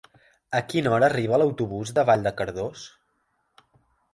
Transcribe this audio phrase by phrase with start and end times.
[0.59, 2.87] A quina hora arriba l'autobús de Vall de Cardós?